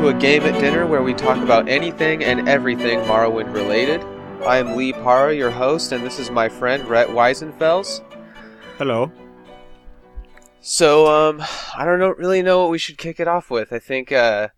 [0.00, 4.00] to a game at dinner where we talk about anything and everything Morrowind related.
[4.46, 8.02] I am Lee Parra, your host, and this is my friend Rhett Weisenfels.
[8.78, 9.12] Hello.
[10.62, 11.42] So, um,
[11.76, 13.74] I don't know, really know what we should kick it off with.
[13.74, 14.48] I think, uh,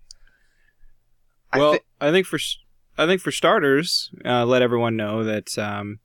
[1.52, 2.38] I Well, I think for
[2.96, 5.98] I think for starters, uh, let everyone know that um,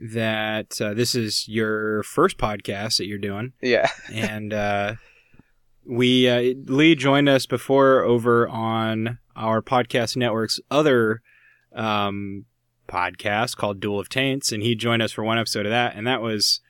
[0.00, 4.94] that uh, this is your first podcast that you're doing, yeah, and uh,
[5.88, 11.22] we uh, Lee joined us before over on our podcast network's other
[11.74, 12.44] um,
[12.86, 16.06] podcast called Duel of Taints, and he joined us for one episode of that, and
[16.06, 16.60] that was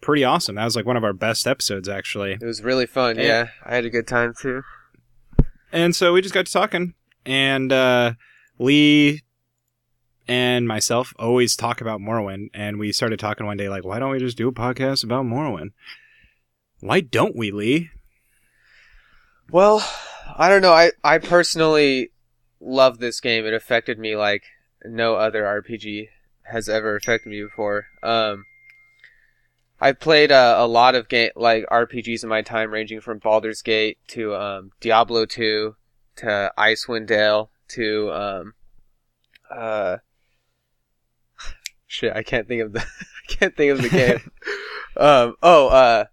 [0.00, 0.56] pretty awesome.
[0.56, 2.32] That was like one of our best episodes, actually.
[2.32, 3.16] it was really fun.
[3.16, 3.28] Hey.
[3.28, 4.62] Yeah, I had a good time too.
[5.72, 8.14] And so we just got to talking, and uh,
[8.58, 9.22] Lee
[10.26, 14.10] and myself always talk about Morrowind, and we started talking one day like, why don't
[14.10, 15.70] we just do a podcast about Morrowind?
[16.80, 17.90] Why don't we, Lee?
[19.50, 19.86] Well,
[20.36, 20.72] I don't know.
[20.72, 22.10] I, I personally
[22.60, 23.46] love this game.
[23.46, 24.44] It affected me like
[24.84, 26.08] no other RPG
[26.42, 27.86] has ever affected me before.
[28.02, 28.44] Um,
[29.80, 33.62] I've played uh, a lot of game like RPGs in my time, ranging from Baldur's
[33.62, 35.76] Gate to um, Diablo 2
[36.16, 38.54] to Icewind Dale to um,
[39.50, 39.96] uh,
[41.86, 42.14] shit.
[42.14, 42.80] I can't think of the
[43.30, 44.30] I can't think of the game.
[44.96, 46.04] um, oh, uh,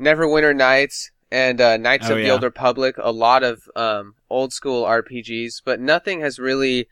[0.00, 2.32] Neverwinter Nights and uh, Knights Oh, of the yeah.
[2.32, 2.96] Old Republic.
[2.98, 6.88] A lot of um, old school RPGs, but nothing has really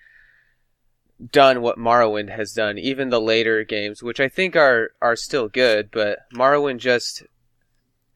[1.32, 2.78] done what Morrowind has done.
[2.78, 7.24] Even the later games, which I think are are still good, but Morrowind just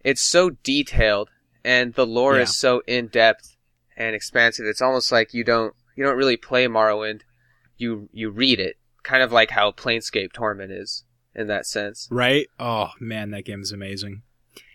[0.04, 1.30] it's so detailed
[1.64, 2.42] and the lore Yeah.
[2.42, 3.56] is so in depth
[3.96, 4.66] and expansive.
[4.66, 7.22] It's almost like you don't you don't really play Morrowind,
[7.76, 11.04] you you read it, kind of like how Planescape Torment is
[11.34, 12.06] in that sense.
[12.10, 12.46] Right?
[12.60, 14.22] Oh man, that game is amazing.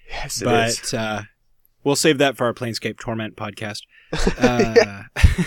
[0.10, 1.24] Yes, but uh,
[1.84, 3.82] we'll save that for our Planescape Torment podcast.
[4.40, 5.04] Uh,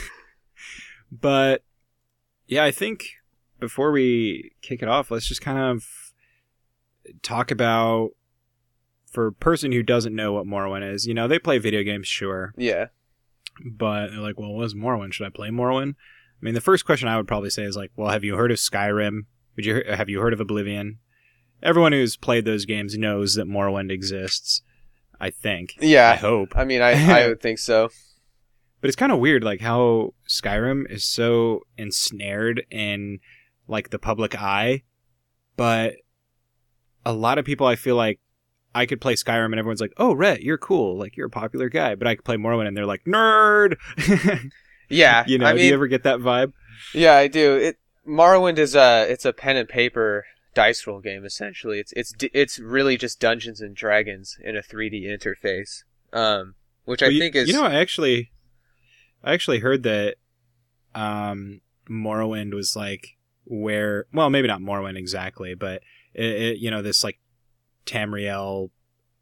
[1.11, 1.65] but
[2.47, 3.07] yeah, I think
[3.59, 5.87] before we kick it off, let's just kind of
[7.23, 8.11] talk about
[9.11, 11.07] for a person who doesn't know what Morrowind is.
[11.07, 12.87] You know, they play video games, sure, yeah.
[13.65, 15.15] but they're like, well, what is Morrowind?
[15.15, 15.95] Should I play Morrowind?
[15.95, 18.51] I mean, the first question I would probably say is like, well, have you heard
[18.51, 19.21] of Skyrim?
[19.57, 20.99] Would you have you heard of Oblivion?
[21.63, 24.63] Everyone who's played those games knows that Morrowind exists.
[25.21, 25.75] I think.
[25.81, 26.11] Yeah.
[26.11, 26.57] I hope.
[26.57, 27.91] I mean, I, I would think so.
[28.81, 33.19] But it's kind of weird, like how Skyrim is so ensnared in
[33.69, 34.85] like the public eye,
[35.57, 35.97] but
[37.05, 38.19] a lot of people, I feel like,
[38.75, 40.97] I could play Skyrim and everyone's like, "Oh, Rhett, you're cool.
[40.97, 43.77] Like you're a popular guy." But I could play Morrowind and they're like, "Nerd."
[44.91, 45.25] Yeah.
[45.27, 46.53] you know, I do you ever get that vibe?
[46.93, 47.57] Yeah, I do.
[47.57, 50.25] It Morrowind is a it's a pen and paper
[50.55, 51.79] dice roll game essentially.
[51.81, 55.85] It's it's it's really just Dungeons and Dragons in a 3D interface.
[56.13, 58.33] Um which I Well, you- think is you know, I actually,
[59.23, 60.17] I actually heard that
[60.95, 65.83] um, Morrowind was like where, well, maybe not Morrowind exactly, but
[66.15, 67.21] it, it, you know, this like
[67.87, 68.71] Tamriel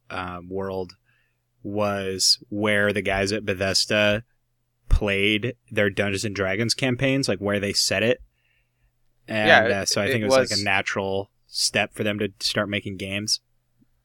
[0.09, 0.93] um, world
[1.63, 4.25] was where the guys at Bethesda
[4.89, 8.23] played their Dungeons and Dragons campaigns, like where they set it.
[9.29, 12.03] And Yeah, uh, so I think it it was, was- like a natural step for
[12.05, 13.41] them to start making games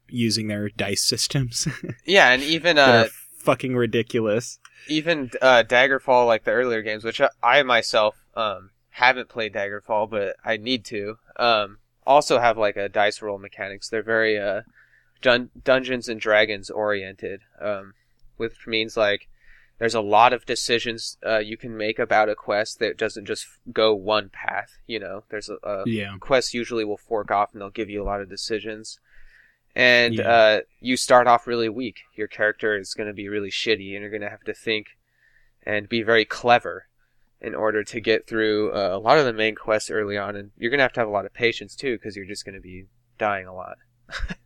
[0.10, 1.68] using their dice systems
[2.06, 3.08] yeah, and even uh
[3.40, 4.60] fucking ridiculous.
[4.88, 10.10] even uh Daggerfall like the earlier games, which I, I myself um haven't played Daggerfall,
[10.10, 11.18] but I need to.
[11.38, 13.90] Um also have like a dice roll mechanics.
[13.90, 14.62] They're very uh
[15.22, 17.42] dun- Dungeons and Dragons oriented.
[17.60, 17.94] Um
[18.38, 19.28] which means like
[19.80, 23.46] there's a lot of decisions uh, you can make about a quest that doesn't just
[23.72, 24.78] go one path.
[24.88, 26.16] You know, there's a, a Yeah.
[26.20, 29.00] quests usually will fork off and they'll give you a lot of decisions.
[29.76, 30.30] And Yeah.
[30.30, 32.02] uh, you start off really weak.
[32.16, 34.88] Your character is going to be really shitty, and you're going to have to think
[35.64, 36.88] and be very clever
[37.42, 40.36] in order to get through uh, a lot of the main quests early on.
[40.36, 42.46] And you're going to have to have a lot of patience too, because you're just
[42.46, 42.86] going to be
[43.18, 43.78] dying a lot.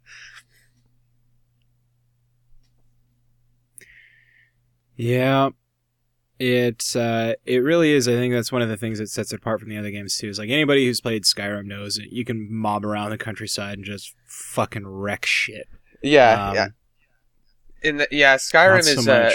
[4.97, 5.49] Yeah.
[6.39, 9.37] It's uh it really is I think that's one of the things that sets it
[9.37, 10.29] apart from the other games too.
[10.29, 13.85] Is like anybody who's played Skyrim knows that you can mob around the countryside and
[13.85, 15.67] just fucking wreck shit.
[16.03, 16.67] Yeah, Um, yeah.
[17.81, 19.07] In the, yeah, Skyrim so is.
[19.07, 19.31] Uh,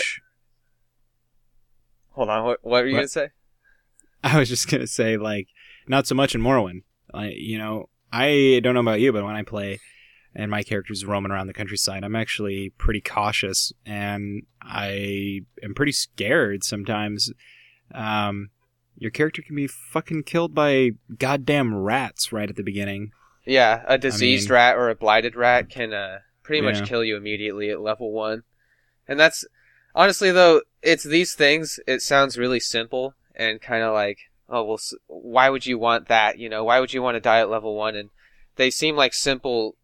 [2.10, 2.98] hold on, what, what were you What?
[2.98, 3.28] going to say?
[4.24, 5.48] I was just gonna say like
[5.88, 6.82] not so much in Morrowind.
[7.12, 9.80] Like you know, I don't know about you, but when I play
[10.34, 15.92] and my character's roaming around the countryside, I'm actually pretty cautious and I am pretty
[15.92, 17.32] scared sometimes.
[17.94, 18.50] Um,
[18.96, 23.12] your character can be fucking killed by goddamn rats right at the beginning.
[23.44, 26.72] Yeah, a diseased mean- rat or a blighted rat can uh, pretty Yeah.
[26.72, 28.44] much kill you immediately at level one,
[29.08, 29.44] and that's
[29.94, 31.80] honestly though, it's these things.
[31.86, 34.18] It sounds really simple and kind of like,
[34.48, 36.38] oh well, why would you want that?
[36.38, 37.96] You know, why would you want to die at level one?
[37.96, 38.10] And
[38.56, 39.76] they seem like simple.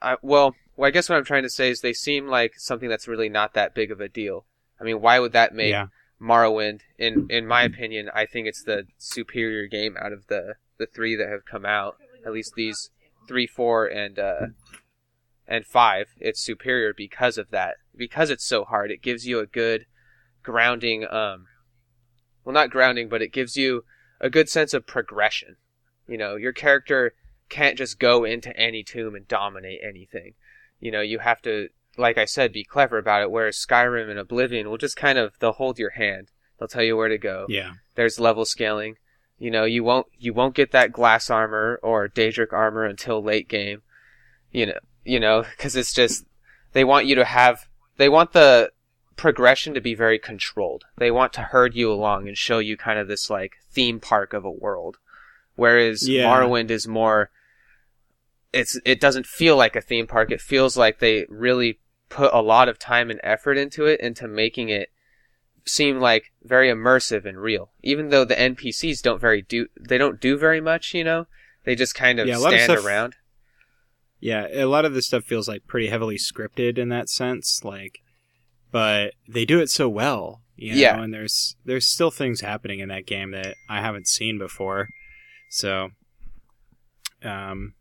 [0.00, 2.88] I, well, well, I guess what I'm trying to say is they seem like something
[2.88, 4.44] that's really not that big of a deal.
[4.80, 5.86] I mean, why would that make yeah,
[6.20, 6.80] Morrowind?
[6.98, 11.16] In in my opinion, I think it's the superior game out of the the three
[11.16, 11.96] that have come out.
[12.24, 12.90] At least these
[13.26, 14.46] three, four, and uh,
[15.46, 16.08] and five.
[16.18, 17.76] It's superior because of that.
[17.96, 19.86] Because it's so hard, it gives you a good
[20.42, 21.04] grounding.
[21.04, 21.46] Um,
[22.44, 23.84] well, not grounding, but it gives you
[24.20, 25.56] a good sense of progression.
[26.06, 27.14] You know, your character
[27.48, 30.34] can't just go into any tomb and dominate anything.
[30.80, 33.30] You know, you have to, like I said, be clever about it.
[33.30, 36.30] Whereas Skyrim and Oblivion will just kind of they'll hold your hand.
[36.58, 37.46] They'll tell you where to go.
[37.48, 38.96] yeah, There's level scaling.
[39.38, 43.48] You know, you won't you won't get that glass armor or Daedric armor until late
[43.48, 43.82] game.
[44.50, 46.24] You know, you know, because it's just
[46.72, 47.66] they want you to have
[47.98, 48.70] they want the
[49.16, 50.84] progression to be very controlled.
[50.96, 54.32] They want to herd you along and show you kind of this like theme park
[54.32, 54.96] of a world.
[55.54, 56.24] Whereas Yeah.
[56.24, 57.30] Morrowind is more
[58.56, 60.30] it's it doesn't feel like a theme park.
[60.30, 64.26] It feels like they really put a lot of time and effort into it into
[64.28, 64.88] making it
[65.64, 67.72] seem like very immersive and real.
[67.82, 71.26] Even though the NPCs don't very do they don't do very much, you know?
[71.64, 73.16] They just kind of Yeah, lot of stand stuff- around.
[74.20, 74.46] yeah.
[74.52, 77.98] A lot of this stuff feels like pretty heavily scripted in that sense, like,
[78.70, 80.42] but they do it so well.
[80.58, 80.78] You know?
[80.80, 81.02] Yeah.
[81.02, 84.88] and there's there's still things happening in that game that I haven't seen before.
[85.50, 85.90] So,
[87.22, 87.74] um,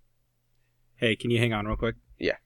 [0.98, 1.96] hey, can you hang on real quick?
[2.20, 2.38] Yeah.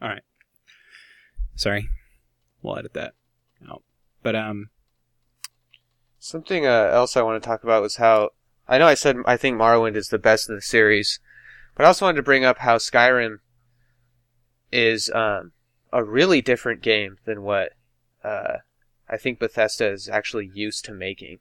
[0.00, 0.22] All right.
[1.54, 1.88] Sorry,
[2.62, 3.14] we'll edit that
[3.68, 3.82] out.
[4.22, 4.70] But um,
[6.24, 8.30] Something uh, else I want to talk about was how
[8.66, 11.20] I know I said I think Morrowind is the best in the series,
[11.74, 13.40] but I also wanted to bring up how Skyrim
[14.72, 15.52] is um,
[15.92, 17.72] a really different game than what
[18.24, 18.56] uh,
[19.06, 21.40] I think Bethesda is actually used to making,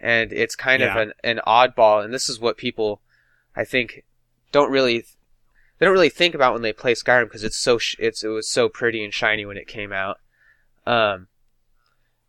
[0.00, 2.04] and it's kind of an, an oddball.
[2.04, 3.02] And this is what people,
[3.56, 4.04] I think,
[4.52, 5.04] don't really
[5.78, 8.28] they don't really think about when they play Skyrim because it's so sh- it's it
[8.28, 10.18] was so pretty and shiny when it came out.
[10.86, 11.28] Um,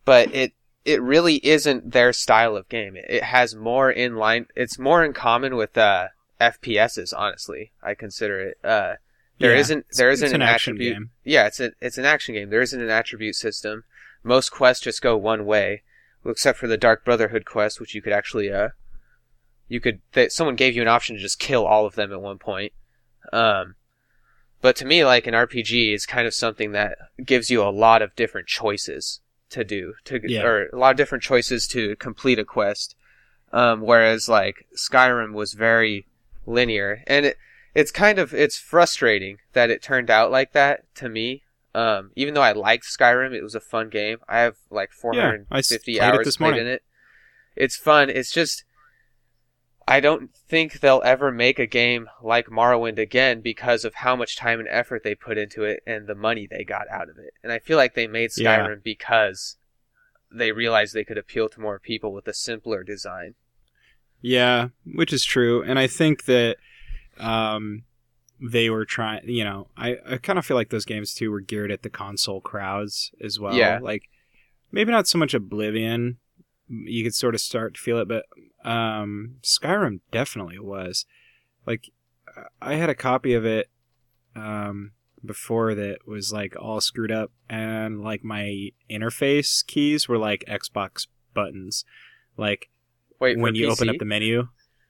[0.03, 0.53] but it
[0.83, 2.95] it really isn't their style of game.
[2.95, 4.47] It, it has more in line.
[4.55, 6.07] It's more in common with uh,
[6.41, 7.13] FPSs.
[7.15, 8.57] Honestly, I consider it.
[8.63, 8.95] Uh,
[9.39, 10.93] there yeah, not there isn't an, an action attribute.
[10.93, 11.09] game.
[11.23, 12.49] Yeah, it's a it's an action game.
[12.49, 13.85] There isn't an attribute system.
[14.23, 15.83] Most quests just go one way,
[16.25, 18.69] except for the Dark Brotherhood quest, which you could actually uh,
[19.67, 22.21] you could that someone gave you an option to just kill all of them at
[22.21, 22.73] one point.
[23.33, 23.75] Um,
[24.61, 28.01] but to me, like an RPG is kind of something that gives you a lot
[28.01, 29.19] of different choices
[29.49, 30.43] to do to Yeah.
[30.45, 32.95] or a lot of different choices to complete a quest.
[33.53, 36.07] Um, whereas like Skyrim was very
[36.45, 37.37] linear, and it
[37.75, 41.43] it's kind of it's frustrating that it turned out like that to me.
[41.75, 44.17] Um, even though I liked Skyrim, it was a fun game.
[44.27, 46.61] I have like Yeah, I s- 450 played it hours this played morning.
[46.61, 46.83] in it.
[47.55, 48.09] It's fun.
[48.09, 48.63] It's just
[49.87, 54.35] I don't think they'll ever make a game like Morrowind again because of how much
[54.35, 57.33] time and effort they put into it and the money they got out of it.
[57.41, 58.59] And I feel like they made Yeah.
[58.59, 59.55] Skyrim because
[60.29, 63.35] they realized they could appeal to more people with a simpler design.
[64.21, 66.57] Yeah, which is true, and I think that
[67.19, 67.83] um,
[68.41, 69.29] they were trying.
[69.29, 71.89] You know, I, I kind of feel like those games too were geared at the
[71.89, 73.53] console crowds as well.
[73.53, 73.79] Yeah.
[73.81, 74.09] like
[74.71, 76.17] maybe not so much Oblivion.
[76.67, 78.25] You could sort of start to feel it, but
[78.67, 81.05] um, Skyrim definitely was.
[81.65, 81.89] Like,
[82.61, 83.69] I had a copy of it
[84.35, 84.91] um,
[85.25, 91.07] before that was like all screwed up, and like my interface keys were like Xbox
[91.33, 91.85] buttons,
[92.35, 92.69] like
[93.19, 94.49] Wait, when you open up the menu.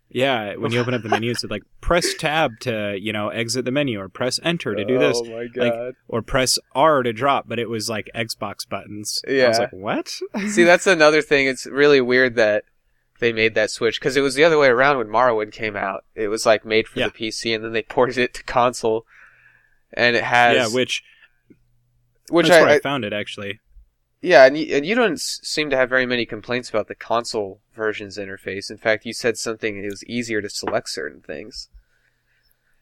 [0.10, 3.65] Yeah, when you open up the menu, it's like press tab to you know exit
[3.65, 5.93] the menu, or press enter to do this, Oh my Like, god!
[6.07, 7.48] or press R to drop.
[7.48, 9.22] But it was like Xbox buttons.
[9.27, 10.10] Yeah, I was like, what?
[10.50, 11.48] See, that's another thing.
[11.48, 12.63] It's really weird that
[13.19, 16.03] they made that switch because it was the other way around when Morrowind came out.
[16.15, 17.07] It was like made for Yeah.
[17.09, 19.05] the PC, and then they ported it to console,
[19.93, 21.03] and it has yeah, which
[22.29, 23.59] which that's I, where I, I found it actually.
[24.21, 27.62] yeah, and you, and you don't seem to have very many complaints about the console
[27.74, 28.69] version's interface.
[28.69, 31.69] In fact, you said something it was easier to select certain things.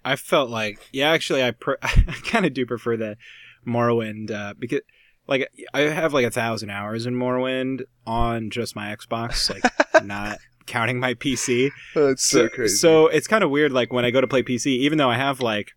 [0.04, 3.18] I felt like, yeah, actually, I pre- I kind of do prefer the
[3.66, 4.82] Morrowind uh, because,
[5.28, 9.64] like, I have like a thousand hours in Morrowind on just my Xbox, like,
[10.06, 11.72] not counting my PC.
[11.94, 12.76] That's so, so crazy.
[12.76, 15.18] So it's kind of weird, like when I go to play PC, even though I
[15.18, 15.72] have like,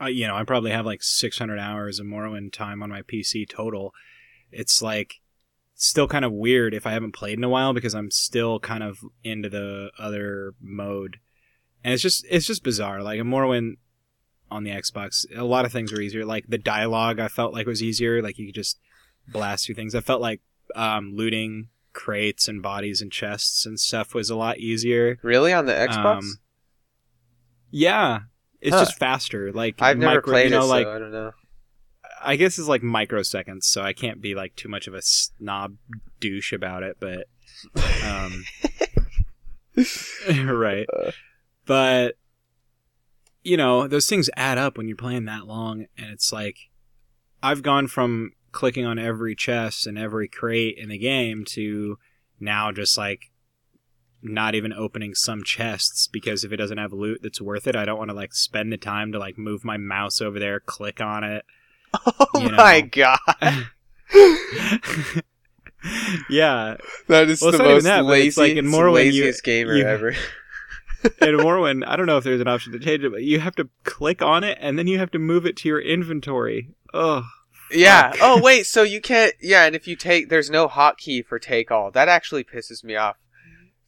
[0.00, 3.48] uh, you know, I probably have like 600 hours of Morrowind time on my PC
[3.48, 3.92] total.
[4.50, 5.20] It's like
[5.74, 8.82] still kind of weird if I haven't played in a while because I'm still kind
[8.82, 11.18] of into the other mode,
[11.84, 13.02] and it's just it's just bizarre.
[13.02, 13.76] Like in Morrowind,
[14.50, 15.24] on the Xbox.
[15.36, 16.24] A lot of things were easier.
[16.24, 18.22] Like the dialogue, I felt like was easier.
[18.22, 18.78] Like you could just
[19.28, 19.94] blast through things.
[19.94, 20.40] I felt like
[20.74, 25.18] um, looting crates and bodies and chests and stuff was a lot easier.
[25.22, 26.18] Really on the Xbox?
[26.18, 26.38] Um,
[27.70, 28.20] yeah,
[28.60, 28.84] it's Huh.
[28.84, 29.52] just faster.
[29.52, 31.32] Like I've never micro- played you know, it, like so I don't know.
[32.22, 35.76] I guess it's like microseconds, so I can't be like too much of a snob
[36.20, 37.26] douche about it, but
[38.04, 38.44] um
[40.56, 40.86] right.
[41.66, 42.16] But
[43.46, 46.56] you know, those things add up when you're playing that long and it's like
[47.42, 51.98] I've gone from clicking on every chest and every crate in the game to
[52.40, 53.30] now just like
[54.22, 57.84] not even opening some chests because if it doesn't have loot that's worth it, I
[57.84, 61.00] don't want to like spend the time to like move my mouse over there, click
[61.00, 61.44] on it.
[62.04, 62.56] Oh You know.
[62.56, 63.18] my god.
[66.28, 66.76] yeah,
[67.08, 70.14] That is Well, the most that, lazy, like in Morrowind, you- laziest gamer you- ever.
[71.04, 73.54] In Morrowind, I don't know if there's an option to change it, but you have
[73.56, 76.70] to click on it and then you have to move it to your inventory.
[76.94, 77.24] Ugh.
[77.72, 78.10] Yeah.
[78.12, 78.18] Fuck.
[78.22, 79.34] Oh wait, so you can't.
[79.40, 81.90] Yeah, and if you take, there's no hotkey for take all.
[81.90, 83.16] That actually pisses me off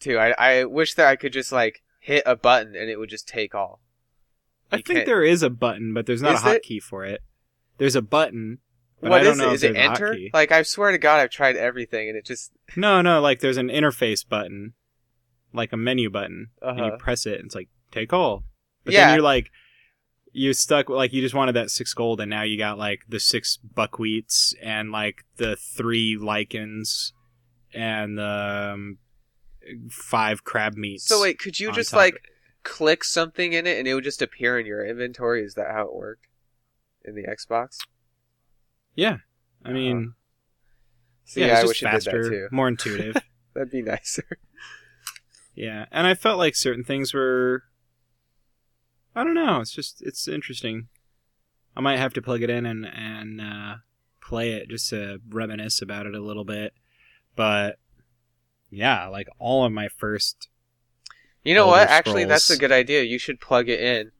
[0.00, 0.19] too.
[0.19, 3.29] I I wish that I could just like hit a button and it would just
[3.29, 3.81] take all.
[4.73, 7.23] I think can't- there is a button, but there's not Is a hotkey for it.
[7.79, 8.59] There's a button.
[9.00, 9.62] But What I don't is know it?
[9.62, 10.17] it enter?
[10.35, 12.50] Like I swear to God, I've tried everything and it just.
[12.75, 14.73] No, no, like there's an interface button,
[15.52, 16.90] like a menu button, and Uh-huh.
[16.93, 18.45] you press it, and it's like take all.
[18.85, 19.07] But Yeah.
[19.07, 19.50] then you're like,
[20.33, 20.88] you're stuck.
[20.88, 24.55] Like you just wanted that six gold, and now you got like the six buckwheats
[24.62, 27.12] and like the three lichens
[27.75, 28.99] and the um,
[29.90, 31.05] five crab meats.
[31.05, 32.21] So wait, could you just like
[32.62, 35.43] click something in it and it would just appear in your inventory?
[35.45, 36.26] Is that how it worked
[37.05, 37.78] in the Xbox?
[38.95, 39.19] Yeah,
[39.64, 40.14] I mean,
[41.25, 42.49] See, yeah, I it's just wish it did faster, that too.
[42.50, 43.17] more intuitive.
[43.55, 44.38] That'd be nicer.
[45.59, 47.65] Yeah, and I felt like certain things were.
[49.17, 49.61] I don't know.
[49.61, 50.87] It's just it's interesting.
[51.77, 53.75] I might have to plug it in and and uh,
[54.23, 56.75] play it just to reminisce about it a little bit.
[57.35, 57.81] But
[58.71, 60.49] yeah, like all of my first.
[61.43, 61.88] You know what?
[61.88, 63.03] Actually, that's a good idea.
[63.03, 64.12] You should plug it in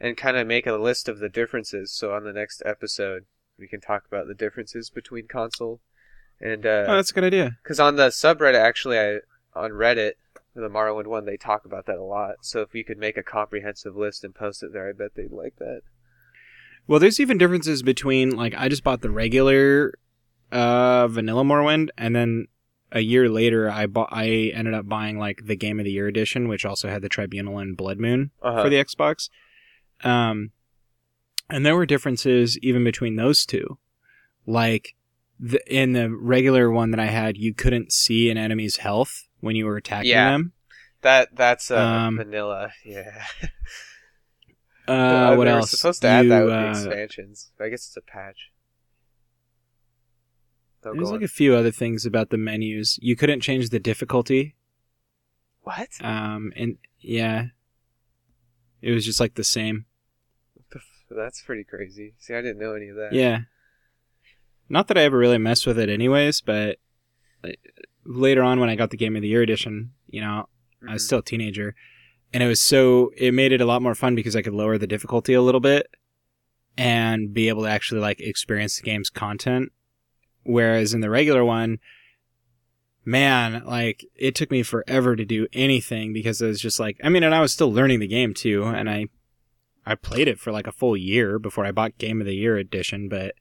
[0.00, 1.92] and kind of make a list of the differences.
[1.92, 3.26] So on the next episode,
[3.58, 5.80] we can talk about the differences between console
[6.40, 7.58] and oh, uh that's a good idea.
[7.62, 9.18] because on the subreddit, actually, I
[9.54, 10.12] on Reddit,
[10.54, 12.36] the Morrowind one, they talk about that a lot.
[12.42, 15.30] So if we could make a comprehensive list and post it there, I bet they'd
[15.32, 15.82] like that.
[16.86, 19.94] Well, there's even differences between like I just bought the regular
[20.50, 22.46] uh vanilla Morrowind and then
[22.90, 26.08] a year later I bought I ended up buying like the game of the year
[26.08, 28.64] edition which also had the Tribunal and Bloodmoon Uh-huh.
[28.64, 29.28] for the Xbox.
[30.02, 30.50] Um
[31.48, 33.78] and there were differences even between those two.
[34.46, 34.94] Like
[35.38, 39.56] the, in the regular one that I had you couldn't see an enemy's health when
[39.56, 40.30] you were attacking Yeah.
[40.32, 40.52] them.
[41.02, 42.72] That that's uh, Um, vanilla.
[42.84, 43.24] Yeah.
[44.86, 45.70] Uh, what they were else?
[45.70, 47.52] supposed to add that with the uh, expansions.
[47.60, 48.50] I guess it's a patch.
[50.84, 51.24] Oh, There's like on.
[51.24, 52.98] a few other things about the menus.
[53.02, 54.54] You couldn't change the difficulty
[55.62, 55.88] what?
[56.00, 57.46] Um, and yeah,
[58.80, 59.84] it was just like the same.
[61.10, 62.14] That's pretty crazy.
[62.18, 63.12] See, I didn't know any of that.
[63.12, 63.40] Yeah.
[64.68, 66.78] Not that I ever really messed with it, anyways, but
[68.04, 70.48] later on when I got the Game of the Year edition, you know,
[70.88, 71.06] I was Mhm.
[71.06, 71.74] still a teenager,
[72.32, 74.78] and it was so it made it a lot more fun because I could lower
[74.78, 75.86] the difficulty a little bit
[76.78, 79.72] and be able to actually like experience the game's content.
[80.44, 81.78] Whereas in the regular one,
[83.04, 87.08] man, like it took me forever to do anything because it was just like I
[87.08, 89.06] mean, and I was still learning the game too, and I
[89.86, 92.56] I played it for like a full year before I bought Game of the Year
[92.56, 93.34] edition, but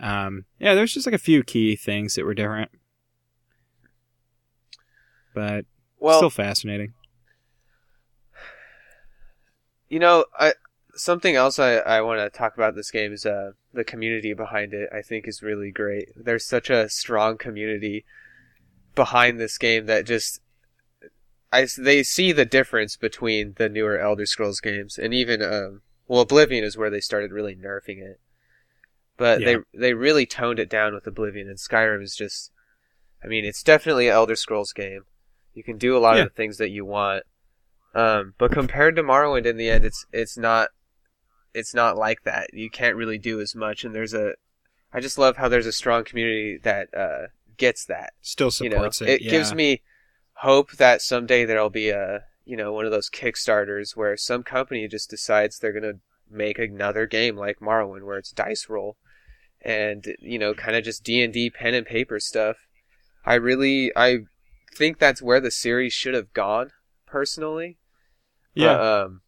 [0.00, 2.70] um yeah, there's just like a few key things that were different.
[5.34, 5.66] But
[5.98, 6.94] Well, still fascinating.
[9.88, 10.54] you know, I
[10.96, 14.72] something else I, I want to talk about this game is uh the community behind
[14.72, 14.88] it.
[14.92, 16.08] I think is really great.
[16.16, 18.04] There's such a strong community
[18.94, 20.40] behind this game that just
[21.52, 26.20] I they see the difference between the newer Elder Scrolls games and even um well
[26.20, 28.20] Oblivion is where they started really nerfing it.
[29.16, 29.58] But Yeah.
[29.72, 32.50] they they really toned it down with Oblivion and Skyrim is just
[33.22, 35.04] I mean, it's definitely an Elder Scrolls game.
[35.54, 36.22] You can do a lot Yeah.
[36.24, 37.24] of the things that you want.
[37.94, 40.68] Um, but compared to Morrowind, in the end, it's it's not
[41.54, 42.52] it's not like that.
[42.52, 44.34] You can't really do as much, and there's a
[44.92, 48.12] I just love how there's a strong community that uh, gets that.
[48.20, 49.08] Still You know, supports it.
[49.08, 49.82] it gives me
[50.38, 54.88] hope that someday there'll be a you know one of those Kickstarters where some company
[54.88, 58.96] just decides they're gonna make another game like Morrowind, where it's dice roll,
[59.62, 62.56] and you know kind of just D and D pen and paper stuff.
[63.24, 64.18] I really I
[64.76, 66.70] think that's where the series should have gone
[67.06, 67.78] personally.
[68.54, 69.02] yeah.
[69.02, 69.20] Um,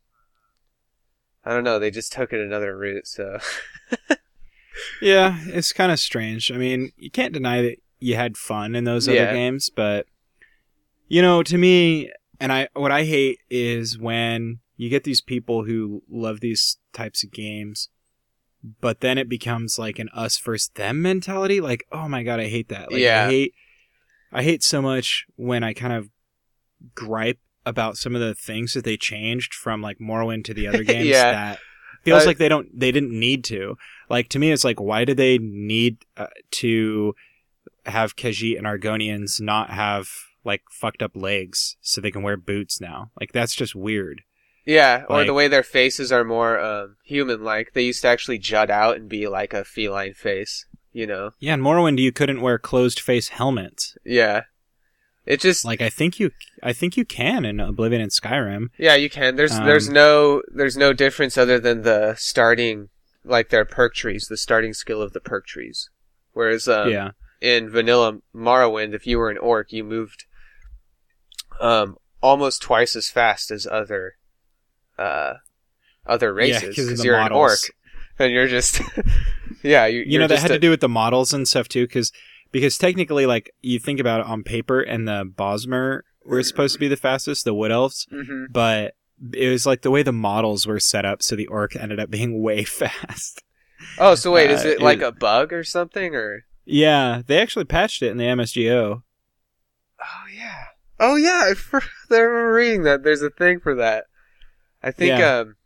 [1.45, 1.79] I don't know.
[1.79, 3.07] They just took it another route.
[3.07, 3.39] So
[5.01, 6.51] Yeah, it's kind of strange.
[6.51, 9.23] I mean, you can't deny that you had fun in those Yeah.
[9.23, 10.07] other games, but
[11.09, 12.11] you know, to me,
[12.41, 17.23] and I what I hate is when you get these people who love these types
[17.25, 17.89] of games,
[18.81, 21.61] but then it becomes like an us versus them mentality.
[21.61, 22.91] Like, oh my god, I hate that.
[22.93, 23.27] Like, Yeah.
[23.27, 23.55] I hate,
[24.33, 26.09] I hate so much when I kind of
[26.95, 30.85] gripe about some of the things that they changed from like Morrowind to the other
[30.93, 31.33] games Yeah.
[31.33, 31.59] that
[32.05, 33.77] feels Uh, like they don't they didn't need to
[34.09, 37.15] like to me it's like why did they need uh, to
[37.87, 40.09] have Khajiit and Argonians not have
[40.45, 44.23] like fucked up legs so they can wear boots now like that's just weird
[44.69, 47.71] yeah, or the way their faces are more um, human-like.
[47.73, 50.67] They used to actually jut out and be like a feline face.
[50.97, 51.31] You know?
[51.39, 54.45] yeah in Morrowind you couldn't wear closed face helmets Yeah.
[55.27, 56.31] It just like I think you
[56.63, 59.37] I think you can in Oblivion and Skyrim Yeah, you can.
[59.37, 62.89] There's there's Um, no there's no difference other than the starting
[63.25, 65.91] like their perk trees, the starting skill of the perk trees.
[66.33, 67.11] Whereas um, yeah
[67.43, 70.25] in vanilla Morrowind, if you were an orc, you moved
[71.61, 74.15] um almost twice as fast as other
[74.99, 75.35] uh
[76.07, 77.71] other Yeah, races because the you're an orc models.
[78.19, 78.81] And you're just
[79.63, 82.13] yeah you, you know that had to do with the models and stuff too because
[82.53, 86.79] because technically like you think about it on paper and the Bosmer were supposed to
[86.81, 88.95] be the fastest the wood elves hmm but
[89.33, 92.11] it was like the way the models were set up so the orc ended up
[92.19, 93.43] being way fast
[93.99, 96.45] Oh, so wait, is Uh, it like it- a bug or something or?
[96.65, 99.03] yeah they actually patched it in the MGSO
[100.01, 100.65] Oh yeah.
[101.01, 101.45] Oh yeah.
[101.47, 101.81] I I
[102.19, 103.03] remember reading that.
[103.03, 104.05] There's a thing for that.
[104.83, 105.39] I think Yeah.
[105.41, 105.57] um,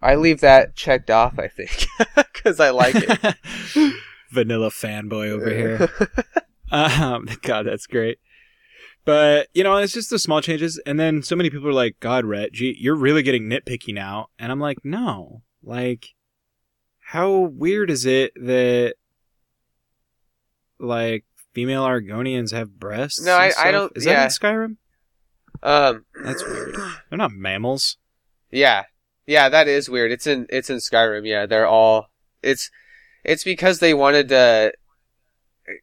[0.00, 1.38] I leave that checked off.
[1.38, 3.34] I think because I like it.
[4.32, 5.88] Vanilla fanboy over here.
[6.70, 8.18] Um god that's great.
[9.04, 11.96] But you know it's just the small changes and then so many people are like
[12.00, 14.28] god Rhett, gee you're really getting nitpicky now.
[14.38, 15.42] And i'm like no.
[15.62, 16.08] Like
[17.00, 18.94] how weird is it that
[20.78, 24.14] like female argonians have breasts No, I- I don't- is yeah.
[24.14, 24.76] that in skyrim?
[25.62, 26.76] Um, That's weird.
[27.08, 27.96] they're not mammals.
[28.52, 28.84] Yeah,
[29.28, 30.10] yeah, that is weird.
[30.10, 31.26] It's in it's in Skyrim.
[31.26, 32.08] Yeah, they're all.
[32.42, 32.70] It's
[33.24, 34.72] it's because they wanted to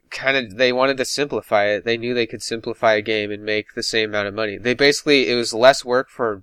[0.10, 1.86] kind of they wanted to simplify it.
[1.86, 4.58] They knew they could simplify a game and make the same amount of money.
[4.58, 6.42] They basically it was less work for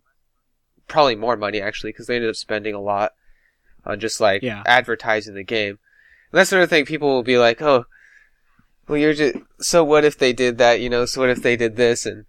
[0.86, 3.14] probably more money actually because they ended up spending a lot
[3.84, 4.62] on just like Yeah.
[4.64, 5.80] advertising the game.
[6.30, 6.84] And that's another thing.
[6.86, 7.86] People will be like, "Oh,
[8.86, 10.80] well, you're just so what if they did that?
[10.80, 12.26] You know, so what if they did this?" And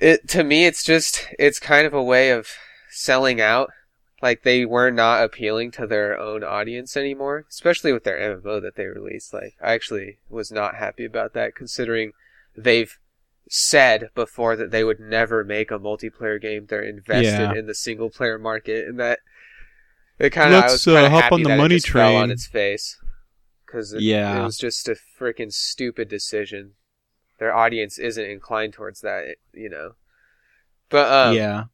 [0.00, 2.48] it to me, it's just it's kind of a way of
[2.90, 3.70] selling out.
[4.22, 8.76] Like they were not appealing to their own audience anymore, especially with their MMO that
[8.76, 9.32] they released.
[9.32, 12.12] Like I actually was not happy about that, considering
[12.54, 12.98] they've
[13.48, 16.66] said before that they would never make a multiplayer game.
[16.68, 17.54] They're invested Yeah.
[17.54, 19.20] in the single player market, and that
[20.18, 21.78] it kind of I was uh, kind of hop happy on the that money it
[21.78, 22.98] just fell on its face
[23.64, 24.42] because it, Yeah.
[24.42, 26.74] it was just a freaking stupid decision.
[27.38, 29.92] Their audience isn't inclined towards that, you know.
[30.90, 31.64] But um, yeah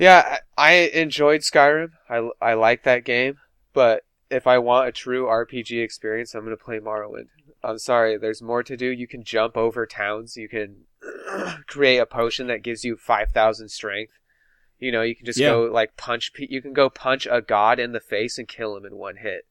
[0.00, 1.90] yeah, I, enjoyed Skyrim.
[2.08, 3.36] I, I like that game,
[3.74, 7.26] but if I want a true RPG experience, I'm gonna play Morrowind.
[7.62, 8.86] I'm sorry, there's more to do.
[8.86, 10.36] You can jump over towns.
[10.36, 10.84] You can
[11.66, 14.14] create a potion that gives you five thousand strength.
[14.78, 15.50] You know, you can just Yeah.
[15.50, 16.32] go like punch.
[16.38, 19.46] You can go punch a god in the face and kill him in one hit.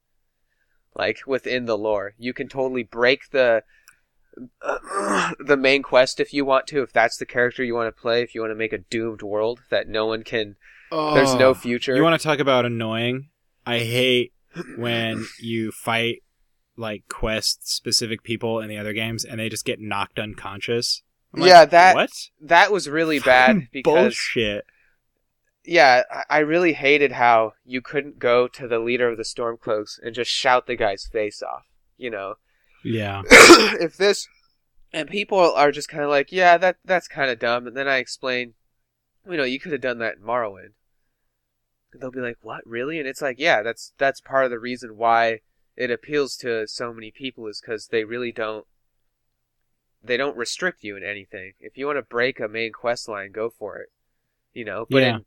[0.95, 3.63] Like within the lore, you can totally break the
[4.61, 6.81] the main quest if you want to.
[6.81, 9.21] If that's the character you want to play, if you want to make a doomed
[9.21, 10.55] world that no one can
[10.91, 11.53] oh, there's no Oh.
[11.53, 11.95] future.
[11.95, 13.29] You want to talk about annoying?
[13.65, 14.33] I hate
[14.77, 16.23] when you fight
[16.75, 21.03] like quest specific people in the other games and they just get knocked unconscious.
[21.33, 22.09] I'm like, Yeah, that- what
[22.41, 23.83] that was really bad because
[24.15, 24.65] bullshit.
[25.63, 29.99] yeah, I- I really hated how you couldn't go to the leader of the Stormcloaks
[30.01, 31.65] and just shout the guy's face off.
[31.97, 32.35] You know,
[32.83, 34.27] Yeah, if this
[34.91, 37.67] and people are just kind of like, yeah, that that's kind of dumb.
[37.67, 38.53] And then I explain,
[39.29, 40.73] you know, you could have done that in Morrowind.
[41.91, 42.99] And they'll be like, what, really?
[42.99, 45.39] And it's like, yeah, that's that's part of the reason why
[45.75, 48.65] it appeals to so many people is because they really don't
[50.03, 51.53] they don't restrict you in anything.
[51.59, 53.89] If you want to break a main quest line, go for it.
[54.53, 55.15] You know, but Yeah.
[55.17, 55.25] in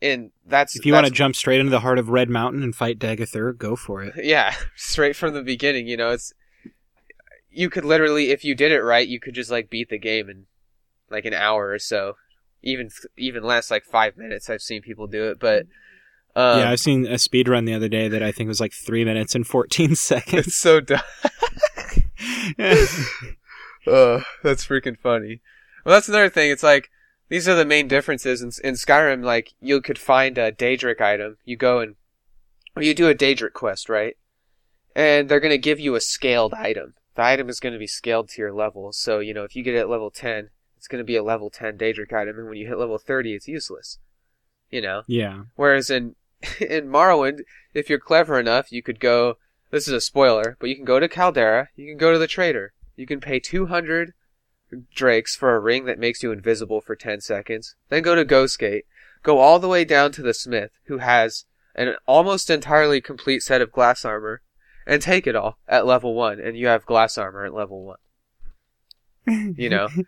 [0.00, 2.74] in that's if you want to jump straight into the heart of Red Mountain and
[2.74, 4.14] fight Dagoth Ur, go for it.
[4.24, 6.32] yeah, straight from the beginning, you know, it's
[7.50, 10.28] you could literally if you did it right, you could just like beat the game
[10.28, 10.46] in
[11.10, 12.16] like an hour or so.
[12.62, 14.50] Even even less like 5 minutes.
[14.50, 15.66] I've seen people do it, but
[16.36, 18.72] um, yeah, I've seen a speed run the other day that I think was like
[18.72, 20.46] three minutes and fourteen seconds.
[20.48, 21.00] it's so dumb.
[23.86, 25.40] Uh, that's freaking funny.
[25.84, 26.50] Well, that's another thing.
[26.50, 26.90] It's like
[27.28, 29.24] these are the main differences in, in Skyrim.
[29.24, 31.96] Like you could find a Daedric item, you go and
[32.76, 34.16] or you do a Daedric quest, right?
[34.94, 36.94] And they're gonna give you a scaled item.
[37.20, 38.94] The item is gonna be scaled to your level.
[38.94, 41.50] So you know if you get it at level ten, it's gonna be a level
[41.50, 43.98] ten Daedric item, and when you hit level thirty, it's useless.
[44.70, 45.02] You know.
[45.06, 45.42] Yeah.
[45.54, 46.16] Whereas in
[46.60, 47.40] in Morrowind,
[47.74, 49.36] if you're clever enough, you could go.
[49.70, 51.68] This is a spoiler, but you can go to Caldera.
[51.76, 52.72] You can go to the trader.
[52.96, 54.14] You can pay 200
[54.94, 57.76] drakes for a ring that makes you invisible for 10 seconds.
[57.90, 58.84] Then go to Ghostgate.
[59.22, 63.60] Go all the way down to the smith, who has an almost entirely complete set
[63.60, 64.40] of glass armor,
[64.86, 69.54] and take it all at level 1, and you have glass armor at level 1.
[69.56, 69.88] You know?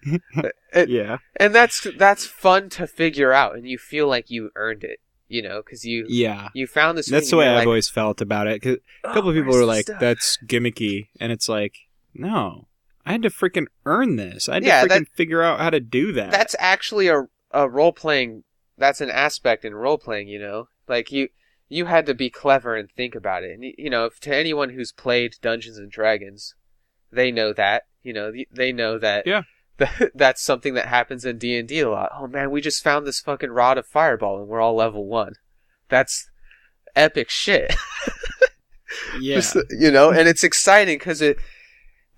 [0.74, 1.18] It- yeah.
[1.37, 5.42] and that's that's fun to figure out, and you feel like you earned it, you
[5.42, 6.48] know, because you Yeah.
[6.54, 7.11] you found this.
[7.11, 8.61] That's the way I've like, always felt about it.
[8.62, 11.74] Cause a oh, couple "Oh, of people were like, stuff?" "That's gimmicky," and it's like,
[12.14, 12.68] no,
[13.04, 14.48] I had to freaking earn this.
[14.48, 16.30] I had Yeah, to that- freaking figure out how to do that.
[16.30, 18.44] that's actually a a role playing.
[18.78, 21.28] That's an aspect in role playing, you know, like you
[21.68, 24.70] you had to be clever and think about it, and you know, if, to anyone
[24.70, 26.55] who's played Dungeons and Dragons,
[27.11, 29.27] they know that, you know, they know that.
[29.27, 29.42] Yeah.
[29.79, 32.11] that- That's something that happens in D and D a lot.
[32.14, 35.35] Oh man, we just found this fucking rod of fireball and we're all level one.
[35.88, 36.31] That's
[36.94, 37.75] epic shit.
[39.20, 39.37] yeah.
[39.37, 41.38] Just, you know, and it's exciting because it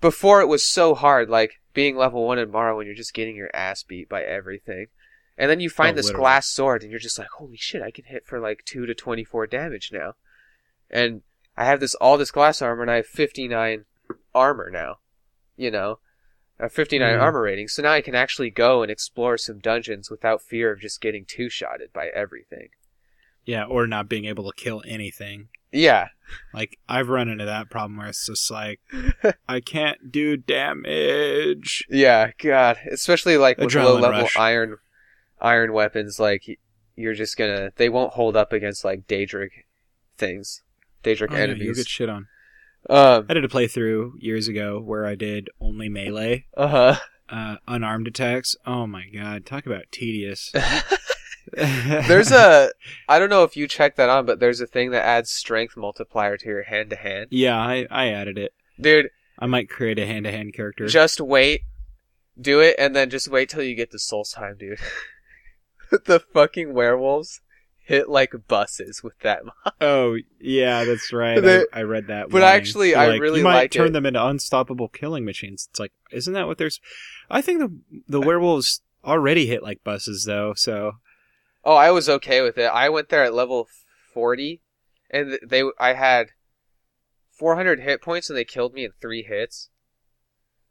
[0.01, 3.49] before it was so hard, like being level one in Morrowind you're just getting your
[3.53, 4.87] ass beat by everything,
[5.37, 6.21] and then you find Oh, this literally.
[6.23, 8.93] glass sword and you're just like, holy shit, I can hit for like two to
[8.95, 10.13] twenty four damage now,
[10.89, 11.21] and
[11.57, 13.85] I have this all this glass armor and I have fifty nine
[14.33, 14.97] armor now,
[15.57, 15.99] you know.
[16.57, 17.21] A 59 Mhm.
[17.21, 20.79] armor rating, so now I can actually go and explore some dungeons without fear of
[20.79, 22.69] just getting two shotted by everything.
[23.43, 25.49] yeah, or not being able to kill anything.
[25.73, 26.07] Yeah,
[26.53, 28.79] Like I've run into that problem where it's just like
[29.49, 31.83] I can't do damage.
[31.89, 34.37] Yeah, God, especially like with Adrenaline low level rush.
[34.37, 34.77] iron
[35.45, 36.43] iron weapons, like
[36.95, 39.49] you're just gonna they won't hold up against like Daedric
[40.17, 40.63] things,
[41.03, 41.77] Daedric Oh, yeah, you'll enemies.
[41.77, 42.27] get shit on.
[42.89, 46.95] um, I did a playthrough years ago where I did only melee, uh huh.
[47.29, 48.55] uh, unarmed attacks.
[48.65, 50.51] Oh my god, talk about tedious.
[51.53, 52.71] there's a
[53.07, 55.77] I don't know if you checked that on, but there's a thing that adds strength
[55.77, 57.27] multiplier to your hand to hand.
[57.29, 58.53] yeah, I I added it.
[58.81, 60.87] Dude, I might create a hand to hand character.
[60.87, 61.61] just wait,
[62.39, 64.79] do it, and then just wait till you get to Solstheim, dude.
[66.05, 67.41] the fucking werewolves
[67.87, 69.41] hit like buses with that
[69.81, 71.39] oh yeah, that's right.
[71.39, 72.29] They- I, I read that.
[72.29, 72.49] but warning.
[72.49, 73.91] actually, They're I really you might like turn it.
[73.91, 75.67] them into unstoppable killing machines.
[75.69, 76.79] It's like, isn't that what there's?
[77.29, 80.53] I think the the werewolves already hit like buses though.
[80.55, 80.93] So
[81.63, 82.65] Oh, I was okay with it.
[82.71, 83.67] I went there at level
[84.13, 84.61] 40
[85.11, 86.27] and they I had
[87.31, 89.69] 400 hit points and they killed me in 3 hits.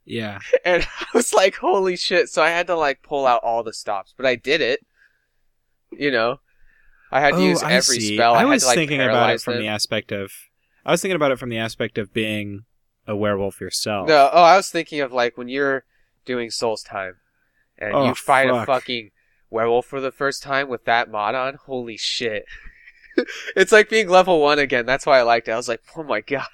[0.04, 3.62] yeah, And I was like, "Holy shit." So I had to like pull out all
[3.62, 4.80] the stops, but I did it.
[5.98, 6.40] You know.
[7.12, 8.16] I had to oh, use Oh, I every see.
[8.16, 8.34] spell.
[8.34, 9.62] I, I was to, like, thinking about it from them.
[9.62, 10.32] the aspect of.
[10.84, 12.64] I was thinking about it from the aspect of being
[13.06, 14.08] a werewolf yourself.
[14.08, 15.84] No, oh, I was thinking of like when you're
[16.24, 17.12] doing Solstheim
[17.78, 19.10] and Oh, you fight a fucking
[19.50, 21.54] werewolf for the first time with that mod on.
[21.66, 22.44] Holy shit.
[23.56, 24.86] it's like being level 1 again.
[24.86, 25.52] That's why I liked it.
[25.52, 26.46] I was like, "Oh my god."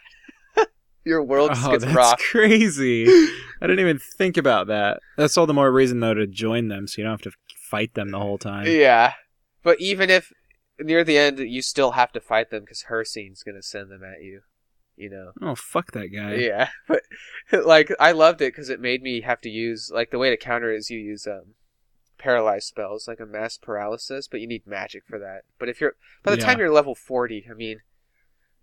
[1.05, 2.22] Your world just oh, gets that's rocked.
[2.22, 3.07] crazy.
[3.62, 5.00] I didn't even think about that.
[5.16, 7.94] That's all the more reason though to join them, so you don't have to fight
[7.94, 8.66] them the whole time.
[8.66, 9.14] Yeah.
[9.62, 10.33] But even if
[10.79, 14.23] near the end you still have to fight them because Hircine's gonna send them at
[14.23, 14.40] you.
[14.96, 15.33] You know.
[15.40, 16.35] Oh fuck that guy.
[16.35, 16.68] Yeah.
[17.51, 20.31] But like I loved it because it made me have to use like the way
[20.31, 21.55] to counter it is you use um
[22.18, 25.42] paralyzed spells like a mass paralysis, but you need magic for that.
[25.59, 26.44] But if you're by the Yeah.
[26.44, 27.81] time you're level forty, I mean,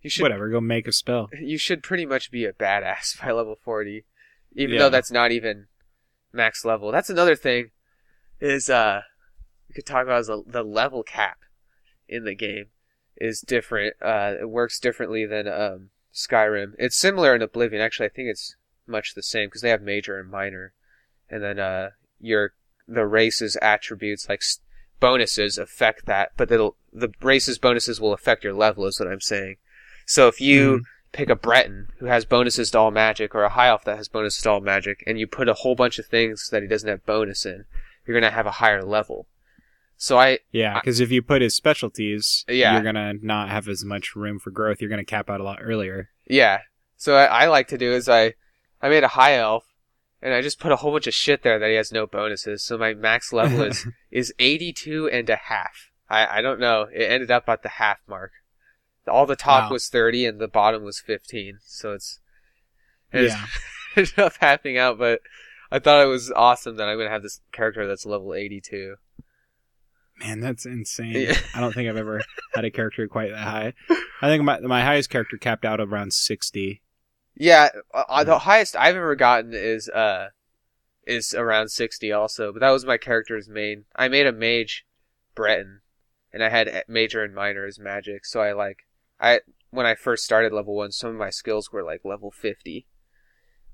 [0.02, 1.30] you should Whatever, go make a spell.
[1.42, 4.06] you should pretty much be a badass by level 40
[4.56, 4.80] even Yeah.
[4.80, 5.68] though that's not even
[6.32, 7.72] max level that's another thing
[8.40, 9.02] is uh
[9.70, 11.40] we could talk about is the, the level cap
[12.08, 12.66] in the game
[13.18, 18.10] is different uh it works differently than um skyrim it's similar in oblivion actually i
[18.10, 18.56] think it's
[18.88, 20.74] much the same because they have major and minor
[21.30, 22.54] and then uh your
[22.88, 24.42] the race's attributes like
[25.00, 29.22] bonuses affect that but it'll the race's bonuses will affect your level is what i'm
[29.22, 29.58] saying
[30.06, 30.84] so if you Mhm.
[31.12, 34.08] pick a Breton who has bonuses to all magic, or a High Elf that has
[34.08, 36.88] bonuses to all magic, and you put a whole bunch of things that he doesn't
[36.88, 37.66] have bonus in,
[38.06, 39.28] you're gonna have a higher level.
[40.00, 42.74] So I, Yeah, because if you put his specialties, Yeah.
[42.74, 44.80] you're gonna not have as much room for growth.
[44.80, 46.10] You're gonna cap out a lot earlier.
[46.28, 46.60] yeah.
[47.00, 48.34] So I, I like to do is I,
[48.82, 49.66] I made a High Elf,
[50.20, 52.64] and I just put a whole bunch of shit there that he has no bonuses.
[52.64, 55.92] So my max level is is 82 and a half.
[56.10, 56.88] I, I don't know.
[56.92, 58.32] It ended up at the half mark.
[59.08, 59.74] All the top Wow.
[59.74, 61.60] was 30 and the bottom was 15.
[61.66, 62.20] So it's,
[63.14, 63.46] it's yeah,
[63.96, 65.22] ended up happening out, but
[65.72, 68.96] I thought it was awesome that I'm gonna have this character that's level 82.
[70.20, 71.14] Man, that's insane.
[71.14, 71.38] Yeah.
[71.54, 72.22] I don't think I've ever
[72.56, 73.74] had a character quite that high.
[74.22, 76.82] I think my my highest character capped out around sixty.
[77.36, 80.30] Yeah, uh, the highest I've ever gotten is uh
[81.06, 83.86] is around sixty also, but that was my character's main.
[83.96, 84.86] I made a mage,
[85.36, 85.82] Breton,
[86.34, 88.26] and I had major and minor as magic.
[88.26, 88.80] So I like
[89.20, 92.88] I when I first started level one, some of my skills were like level fifty,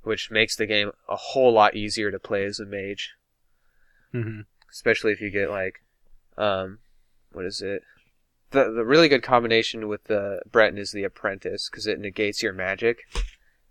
[0.01, 3.13] which makes the game a whole lot easier to play as a mage,
[4.13, 4.41] Mm-hmm.
[4.69, 5.83] especially if you get like,
[6.38, 6.80] um,
[7.32, 7.84] what is it?
[8.52, 12.54] The the really good combination with the Breton is the apprentice because it negates your
[12.54, 13.00] magic,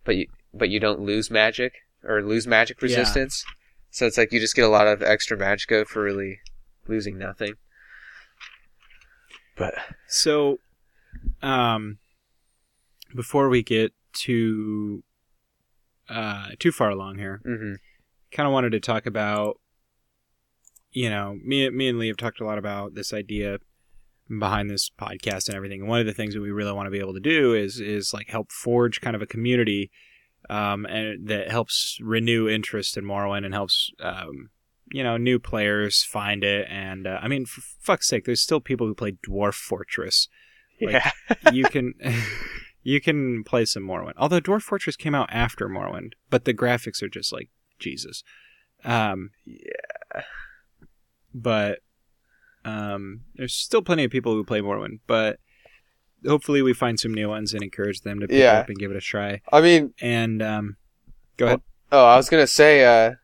[0.05, 1.73] but you but you don't lose magic
[2.05, 2.87] or lose magic Yeah.
[2.89, 3.45] resistance.
[3.91, 6.41] So it's like you just get a lot of extra magicka for really
[6.89, 7.55] losing nothing.
[9.57, 9.75] But
[10.09, 10.59] So,
[11.43, 11.99] um,
[13.15, 15.05] before we get too
[16.09, 17.75] uh too far along here, hmm
[18.33, 19.61] kind of wanted to talk about,
[20.93, 23.59] you know, me me and Lee have talked a lot about this idea
[24.39, 25.81] behind this podcast and everything.
[25.81, 27.81] And one of the things that we really want to be able to do is
[27.81, 29.91] is like help forge kind of a community,
[30.49, 34.51] um, and that helps renew interest in Morrowind and helps, um,
[34.91, 36.67] you know, new players find it.
[36.71, 40.29] And uh, I mean, for fuck's sake, there's still people who play Dwarf Fortress.
[40.81, 41.11] Like, yeah,
[41.53, 41.95] you can.
[42.85, 44.15] You can play some Morrowind.
[44.17, 48.25] Although Dwarf Fortress came out after Morrowind, but the graphics are just like Jesus.
[48.85, 50.23] Um, yeah,
[51.35, 51.81] but
[52.65, 55.39] um, there's still plenty of people who play Morrowind, but
[56.27, 58.61] hopefully we find some new ones and encourage them to pick Yeah.
[58.61, 59.41] up and give it a try.
[59.53, 60.77] I mean, And um,
[61.37, 61.61] go ahead.
[61.91, 63.15] Oh, I was gonna say, uh,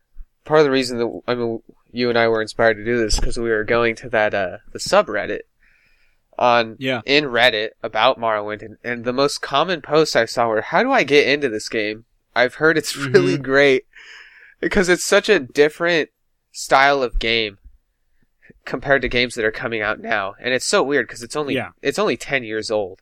[0.45, 3.19] part of the reason that I mean you and I were inspired to do this
[3.19, 5.41] because we were going to that uh the subreddit
[6.37, 7.01] on Yeah.
[7.05, 10.91] in Reddit about Morrowind, and, and the most common posts I saw were, "How do
[10.91, 12.05] I get into this game?
[12.35, 13.41] I've heard it's really Mhm.
[13.43, 13.85] great
[14.59, 16.09] because it's such a different
[16.51, 17.57] style of game
[18.69, 21.55] compared to games that are coming out now, and it's so weird because it's only
[21.55, 21.71] Yeah.
[21.81, 23.01] it's only ten years old,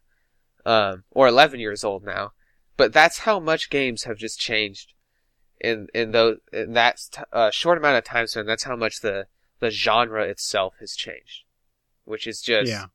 [0.65, 2.31] um, or eleven years old now,
[2.77, 4.93] but that's how much games have just changed
[5.59, 8.45] in in those in that t- uh, short amount of time span.
[8.45, 9.27] That's how much the
[9.59, 11.43] the genre itself has changed,
[12.05, 12.85] which is just Yeah.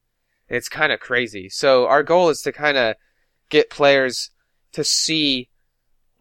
[0.48, 1.48] it's kind of crazy.
[1.50, 2.96] So our goal is to kind of
[3.50, 4.30] get players
[4.72, 5.50] to see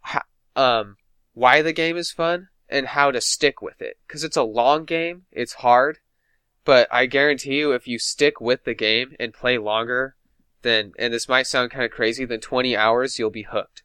[0.01, 0.23] how,
[0.55, 0.97] um
[1.33, 4.83] why the game is fun and how to stick with it because it's a long
[4.83, 5.23] game.
[5.31, 5.99] It's hard,
[6.65, 10.15] but I guarantee you, if you stick with the game and play longer,
[10.62, 13.84] then and this might sound kind of crazy, than 20 hours, you'll be hooked.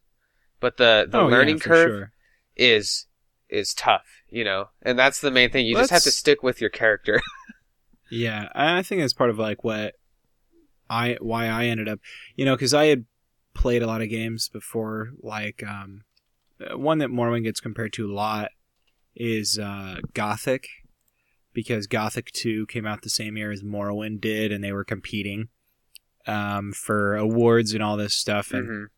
[0.59, 2.11] But the the Oh, learning for curve sure.
[2.55, 3.07] is
[3.49, 5.65] is tough, you know, and that's the main thing.
[5.65, 7.21] You Well, just have to stick with your character.
[8.09, 9.95] Yeah, I think that's part of like what
[10.89, 11.99] I why I ended up,
[12.35, 13.05] you know, because I had
[13.53, 15.11] played a lot of games before.
[15.21, 16.03] Like um,
[16.61, 18.51] uh, one that Morrowind gets compared to a lot
[19.15, 20.67] is uh, Gothic,
[21.57, 25.47] because Gothic Two came out the same year as Morrowind did, and they were competing
[26.27, 28.51] um, for awards and all this stuff.
[28.51, 28.89] And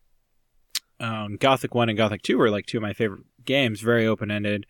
[1.00, 1.04] Mhm.
[1.06, 3.80] um, Gothic One and Gothic Two were like two of my favorite games.
[3.80, 4.66] Very open ended,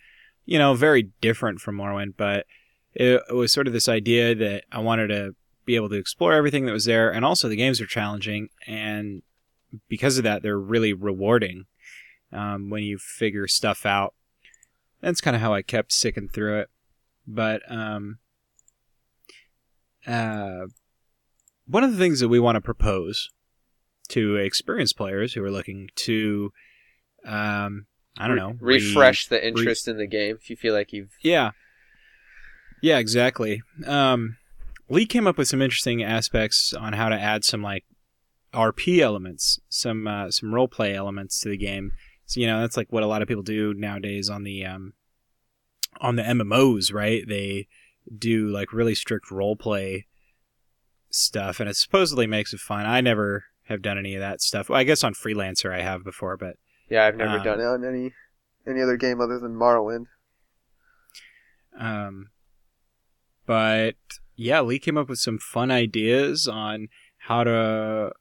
[0.47, 2.47] you know, very different from Morrowind, but
[2.95, 6.33] it, it was sort of this idea that I wanted to be able to explore
[6.33, 9.23] everything that was there, and also the games are challenging, and
[9.89, 11.65] because of that, they're really rewarding
[12.33, 14.15] um, when you figure stuff out.
[15.01, 16.71] That's kind of how I kept sticking through it.
[17.27, 18.19] But um,
[20.07, 20.67] uh,
[21.67, 23.31] one of the things that we want to propose
[24.09, 26.53] to experienced players who are looking to,
[27.25, 27.87] um,
[28.19, 30.93] I don't know, Re- re- refresh the interest in the game if you feel like
[30.93, 31.51] you've yeah.
[32.83, 33.63] Yeah, exactly.
[33.87, 34.37] Um,
[34.89, 37.85] Lee came up with some interesting aspects on how to add some like
[38.53, 41.93] RP elements, some uh, some role play elements to the game.
[42.27, 44.95] So you know that's like what a lot of people do nowadays on the um,
[46.01, 47.27] on the MMOs, right?
[47.27, 47.69] They
[48.17, 50.07] do like really strict role play
[51.11, 52.87] stuff, and it supposedly makes it fun.
[52.87, 54.69] I never have done any of that stuff.
[54.69, 56.57] Well, I guess on Freelancer I have before, but
[56.89, 58.13] yeah, I've never Um, done it on any
[58.67, 60.07] any other game other than Morrowind.
[61.79, 62.31] Um,
[63.47, 63.95] but
[64.37, 68.13] yeah, Lee came up with some fun ideas on how to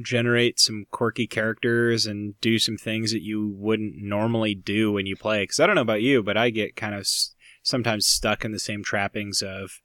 [0.00, 5.16] generate some quirky characters and do some things that you wouldn't normally do when you
[5.16, 5.42] play.
[5.42, 8.52] Because I don't know about you, but I get kind of s- sometimes stuck in
[8.52, 9.80] the same trappings of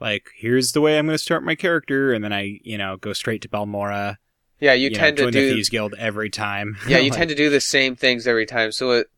[0.00, 2.96] like, here's the way I'm going to start my character, and then I, you know,
[2.96, 4.16] go straight to Balmora.
[4.58, 6.76] Yeah, you, know, tend join to the do Thieves Guild every time.
[6.88, 8.72] yeah, you tend to do the same things every time.
[8.72, 9.10] So it,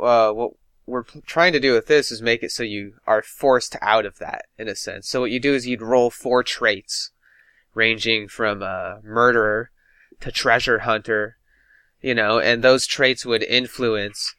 [0.00, 0.52] uh, what
[0.86, 4.18] we're trying to do with this is make it so you are forced out of
[4.18, 5.08] that in a sense.
[5.08, 7.10] So what you do is you'd roll four traits,
[7.78, 9.70] ranging from uh, murderer
[10.20, 11.36] to treasure hunter,
[12.02, 14.34] you know, and those traits would influence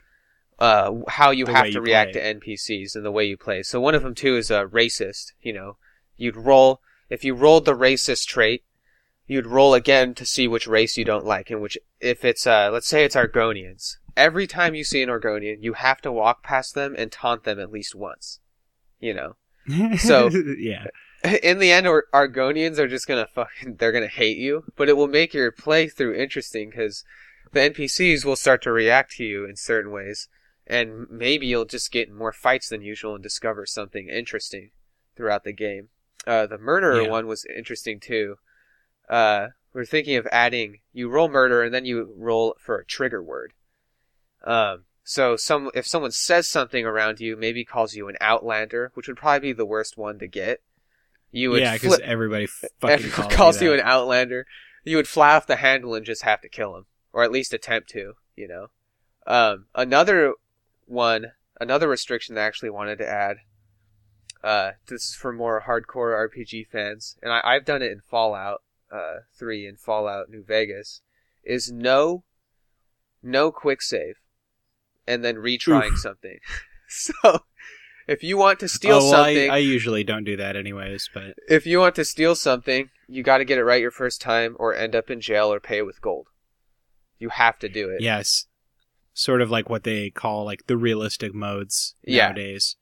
[0.59, 2.21] uh, how you The have to you react play.
[2.33, 3.63] to NPCs and the way you play.
[3.63, 5.31] So one of them too is a racist.
[5.41, 5.77] You know,
[6.17, 8.63] You'd roll if you rolled the racist trait,
[9.25, 12.69] you'd roll again to see which race you don't like and which if it's uh
[12.73, 13.95] let's say it's Argonians.
[14.17, 17.57] Every time you see an Argonian, you have to walk past them and taunt them
[17.59, 18.39] at least once.
[18.99, 19.35] You know.
[19.97, 20.85] So- yeah,
[21.43, 24.97] in the end, Ar- Argonians are just gonna fucking, they're gonna hate you, but it
[24.97, 27.03] will make your playthrough interesting because
[27.51, 30.27] the NPCs will start to react to you in certain ways,
[30.67, 34.71] and maybe you'll just get in more fights than usual and discover something interesting
[35.15, 35.89] throughout the game.
[36.27, 37.09] Uh, the murderer Yeah.
[37.09, 38.37] one was interesting too.
[39.09, 43.21] Uh, we're thinking of adding, you roll murder and then you roll for a trigger
[43.23, 43.53] word.
[44.43, 49.07] Um, so some if someone says something around you, maybe calls you an outlander, which
[49.07, 50.61] would probably be the worst one to get.
[51.31, 52.45] You would yeah, because flip, everybody
[52.79, 54.45] fucking calls, calls you, you an outlander.
[54.83, 57.53] You would fly off the handle and just have to kill him, or at least
[57.53, 58.13] attempt to.
[58.35, 58.67] You know.
[59.27, 60.33] Um, another
[60.85, 63.37] one, another restriction that I actually wanted to add.
[64.43, 68.63] Uh, this is for more hardcore RPG fans, and I, I've done it in Fallout
[68.91, 71.01] uh, Three and Fallout New Vegas.
[71.43, 72.23] Is no,
[73.21, 74.15] no quick save,
[75.07, 76.39] and then retrying something.
[76.87, 77.41] so,
[78.09, 81.09] if you want to steal oh, well, something, I, I usually don't do that anyways,
[81.13, 84.21] but if you want to steal something, you got to get it right your first
[84.21, 86.27] time, or end up in jail, or pay with gold.
[87.17, 88.01] You have to do it.
[88.01, 88.47] yes,
[89.13, 92.27] sort of like what they call like the realistic modes Yeah.
[92.27, 92.77] nowadays.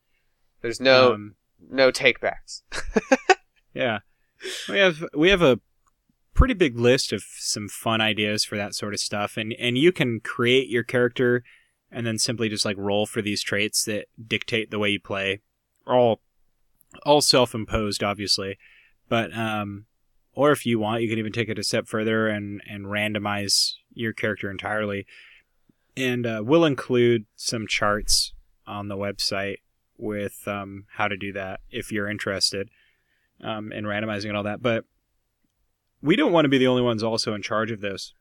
[0.62, 1.36] There's no Um,
[1.70, 2.62] no takebacks.
[3.74, 4.00] yeah,
[4.70, 5.60] we have we have a
[6.34, 9.92] pretty big list of some fun ideas for that sort of stuff, and and you
[9.92, 11.44] can create your character
[11.92, 15.42] and then simply just like roll for these traits that dictate the way you play.
[15.86, 16.22] All
[17.06, 18.58] all self-imposed, obviously,
[19.10, 19.86] but um,
[20.34, 23.74] or if you want, you can even take it a step further and and randomize
[23.94, 25.06] your character entirely.
[25.96, 28.34] And uh, we'll include some charts
[28.68, 29.58] on the website
[29.98, 32.70] with um, how to do that if you're interested
[33.44, 34.62] um, in randomizing and all that.
[34.62, 34.86] But
[36.02, 38.14] we don't want to be the only ones also in charge of this.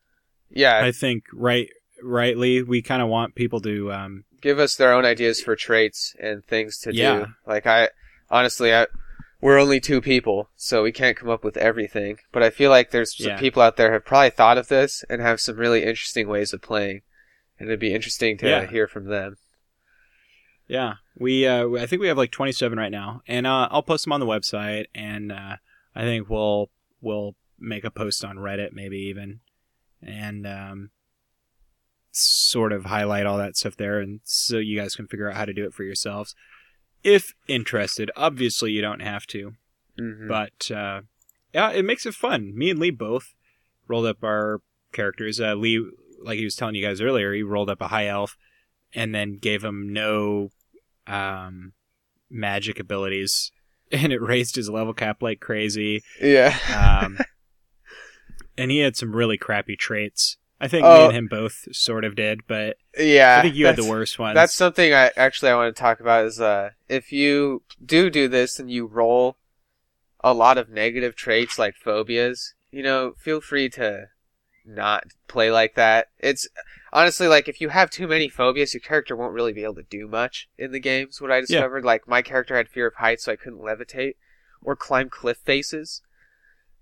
[0.48, 1.68] Yeah, I think right,
[2.02, 3.92] rightly, we kind of want people to.
[3.92, 7.14] Um, give us their own ideas for traits and things to Yeah.
[7.18, 7.26] do.
[7.46, 7.88] Like I,
[8.30, 8.86] honestly, I,
[9.40, 12.18] we're only two people, so we can't come up with everything.
[12.32, 13.38] But I feel like there's some Yeah.
[13.40, 16.62] people out there have probably thought of this and have some really interesting ways of
[16.62, 17.02] playing,
[17.58, 18.66] and it'd be interesting to Yeah.
[18.66, 19.36] hear from them.
[20.68, 21.46] yeah, we.
[21.46, 24.20] Uh, I think we have like 27 right now, and uh, I'll post them on
[24.20, 25.56] the website, and uh,
[25.94, 29.40] I think we'll we'll make a post on Reddit, maybe even,
[30.02, 30.90] and um,
[32.16, 35.44] sort of highlight all that stuff there, and so you guys can figure out how
[35.44, 36.34] to do it for yourselves.
[37.04, 39.54] If interested, obviously you don't have to.
[39.98, 41.02] hmm but uh,
[41.54, 42.52] yeah, it makes it fun.
[42.56, 43.34] Me and Lee both
[43.88, 44.60] rolled up our
[44.92, 45.40] characters.
[45.40, 45.84] Uh, Lee,
[46.22, 48.36] like he was telling you guys earlier, he rolled up a high elf
[48.94, 50.50] and then gave him no
[51.06, 51.72] um,
[52.30, 53.52] magic abilities,
[53.92, 56.02] and it raised his level cap like crazy.
[56.20, 56.56] yeah.
[57.04, 57.18] Um,
[58.58, 60.36] and he had some really crappy traits.
[60.60, 61.06] I think me Oh.
[61.08, 63.36] and him both sort of did, but yeah.
[63.38, 64.34] I think you had the worst ones.
[64.34, 68.26] That's something I actually I want to talk about is uh if you do do
[68.28, 69.36] this and you roll
[70.24, 74.06] a lot of negative traits like phobias, you know, feel free to
[74.64, 76.08] not play like that.
[76.18, 76.48] It's
[76.92, 79.82] honestly like if you have too many phobias, your character won't really be able to
[79.82, 81.20] do much in the games.
[81.20, 84.14] What I discovered, like my character had fear of heights, so I couldn't levitate
[84.62, 86.00] or climb cliff faces.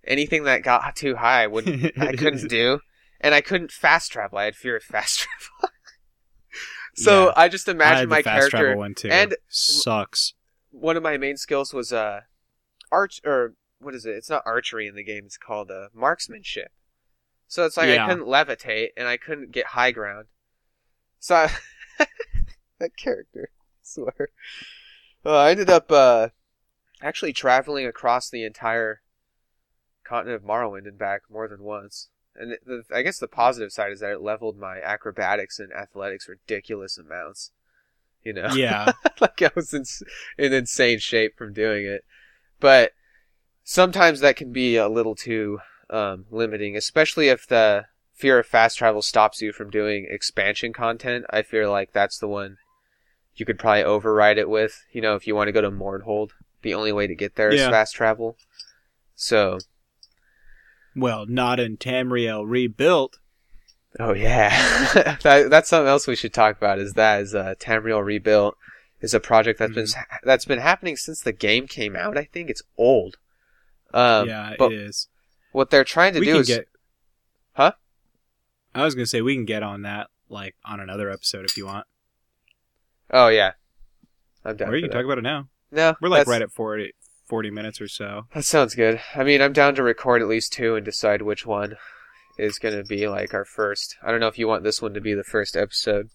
[0.07, 2.79] Anything that got too high, I wouldn't I couldn't do.
[3.20, 4.38] And I couldn't fast travel.
[4.38, 5.74] I had fear of fast travel.
[6.94, 7.33] so Yeah.
[7.37, 8.77] I just I had imagine the my character.
[8.77, 9.09] one too.
[9.11, 10.35] and- sucks.
[10.70, 12.22] One of my main skills was uh,
[12.90, 14.16] arch or what is it?
[14.16, 15.22] It's not archery in the game.
[15.27, 16.72] It's called uh, marksmanship.
[17.46, 18.05] So it's like Yeah.
[18.05, 20.26] I couldn't levitate and I couldn't get high ground.
[21.20, 21.51] So I,
[22.80, 24.28] that character, I swear.
[25.24, 26.28] Uh, I ended up uh,
[27.01, 29.01] actually traveling across the entire
[30.03, 32.09] continent of Morrowind and back more than once.
[32.37, 36.28] And the, I guess the positive side is that it leveled my acrobatics and athletics
[36.28, 37.53] ridiculous amounts.
[38.22, 38.93] You know, Yeah.
[39.20, 39.85] like I was in,
[40.39, 42.05] in insane shape from doing it.
[42.59, 42.93] But
[43.64, 45.61] sometimes that can be a little too
[45.91, 51.26] um, limiting, especially if the fear of fast travel stops you from doing expansion content.
[51.30, 52.57] I feel like that's the one
[53.37, 54.85] you could probably override it with.
[54.93, 56.30] You know, if you want to go to Mournhold,
[56.62, 57.70] the only way to get there is Yeah.
[57.70, 58.37] fast travel.
[59.14, 59.59] So,
[60.97, 63.18] Well, not in Tamriel rebuilt.
[64.01, 66.78] oh yeah, that, that's something else we should talk about.
[66.78, 68.57] Is that is uh, Tamriel rebuilt
[69.01, 69.86] is a project that's been
[70.22, 72.16] that's been happening since the game came out.
[72.16, 73.16] I think it's old.
[73.92, 75.09] Um, yeah, but it is.
[75.53, 76.68] what they're trying to we do is get.
[77.53, 77.72] Huh?
[78.74, 81.66] I was gonna say we can get on that like on another episode if you
[81.66, 81.86] want,
[83.12, 83.53] oh yeah,
[84.45, 84.68] I'm down.
[84.70, 84.97] or you can that.
[84.97, 85.49] talk about it now.
[85.70, 86.92] No, We're like that's- right at 40,
[87.27, 88.27] forty minutes or so.
[88.35, 89.01] That sounds good.
[89.14, 91.77] I mean, I'm down to record at least two and decide which one
[92.39, 93.97] is going to be like our first.
[94.03, 96.11] I don't know if you want this one to be the first episode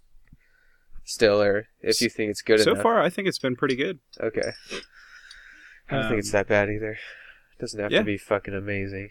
[1.04, 2.66] still, or if you think it's good enough.
[2.66, 2.84] so enough.
[2.84, 4.00] far, I think it's been pretty good.
[4.20, 4.52] Okay.
[5.90, 6.92] I don't think it's Um, that bad either.
[6.92, 8.00] It doesn't have yeah.
[8.00, 9.10] to be fucking amazing.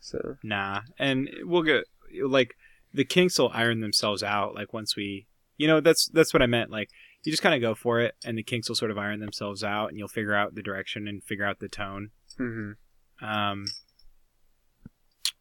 [0.00, 1.84] So Nah, and we'll get
[2.24, 2.56] like
[2.92, 4.54] the kinks will iron themselves out.
[4.54, 6.70] Like once we, you know, that's that's what I meant.
[6.70, 6.90] Like
[7.24, 9.62] you just kind of go for it, and the kinks will sort of iron themselves
[9.62, 12.10] out, and you'll figure out the direction and figure out the tone.
[12.36, 12.72] hmm
[13.20, 13.66] Um,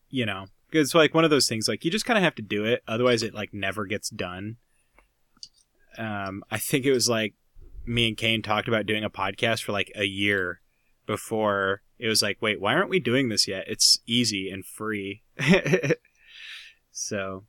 [0.09, 1.67] you know, it's like one of those things.
[1.67, 4.57] Like you just kind of have to do it, otherwise it like never gets done.
[5.97, 7.33] Um, I think it was like
[7.85, 10.61] me and Kane talked about doing a podcast for like a year
[11.05, 13.65] before it was like, wait, why aren't we doing this yet?
[13.67, 15.23] It's easy and free.
[16.91, 17.45] so,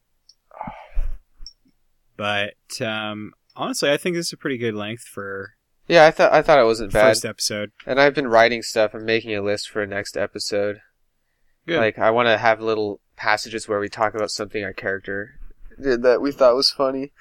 [2.16, 5.54] but um, honestly, I think this is a pretty good length for
[5.88, 7.08] yeah, I thought I thought it wasn't bad.
[7.08, 7.72] first episode.
[7.86, 8.94] And I've been writing stuff.
[8.94, 10.80] I'm making a list for next episode.
[11.66, 11.78] Good.
[11.78, 15.38] Like I want to have little passages where we talk about something our character
[15.80, 17.12] did that we thought was funny,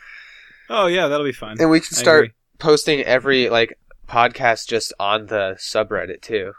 [0.70, 1.58] oh yeah, that'll be fun.
[1.60, 3.78] and we can start posting every like
[4.08, 6.54] podcast just on the subreddit too.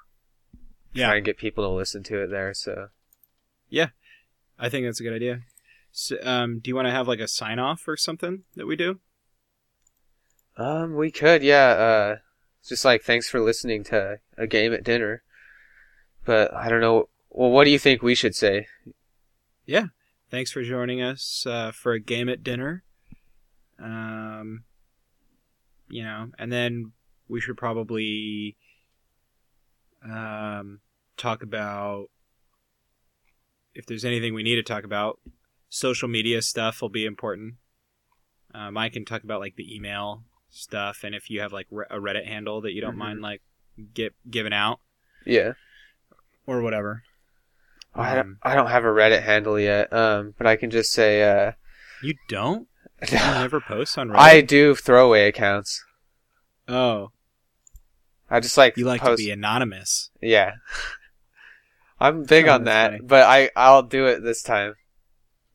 [0.92, 1.06] Yeah.
[1.06, 2.52] Try and get people to listen to it there.
[2.54, 2.88] So
[3.68, 3.88] Yeah,
[4.58, 5.40] I think that's a good idea.
[5.90, 8.76] So, um, do you want to have like a sign off or something that we
[8.76, 9.00] do?
[10.57, 11.68] Um, we could yeah.
[11.68, 12.16] Uh,
[12.66, 15.22] just like thanks for listening to a game at dinner.
[16.24, 17.09] But I don't know.
[17.30, 18.66] Well, what do you think we should say?
[19.66, 19.86] Yeah,
[20.30, 22.84] thanks for joining us uh, for a game at dinner.
[23.78, 24.64] Um,
[25.88, 26.92] you know, and then
[27.28, 28.57] we should probably
[30.05, 30.80] um,
[31.16, 32.07] talk about
[33.74, 35.18] if there's anything we need to talk about.
[35.68, 37.55] Social media stuff will be important.
[38.55, 41.96] Um, I can talk about like the email stuff, and if you have like a
[41.96, 42.98] Reddit handle that you don't Mhm.
[42.98, 43.42] mind like
[43.94, 44.78] get giving out
[45.24, 45.55] Yeah.
[46.46, 47.03] or whatever.
[47.94, 49.92] I don't, Um, I don't have a Reddit handle yet.
[49.92, 51.53] Um, but I can just say uh.
[52.03, 52.68] You don't?
[53.11, 54.16] You never post on Reddit?
[54.18, 55.84] I do throwaway accounts.
[56.68, 57.11] oh,
[58.30, 59.18] I just like you like post.
[59.20, 60.11] to be anonymous.
[60.20, 60.55] Yeah,
[62.00, 63.03] I'm big Oh, on that, funny.
[63.05, 64.74] but I I'll do it this time.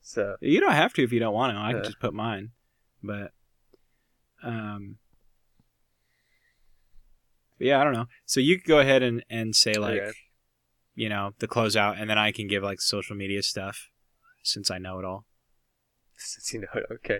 [0.02, 1.60] So You don't have to if you don't want to.
[1.60, 1.86] I can Yeah.
[1.86, 2.52] just put mine.
[3.04, 3.32] But
[4.44, 4.98] um
[7.60, 8.06] yeah, I don't know.
[8.26, 10.12] So you could go ahead and, and say like Okay.
[10.96, 13.90] you know, the closeout and then I can give like social media stuff
[14.44, 15.26] since I know it all.
[16.16, 17.20] since you know it, okay.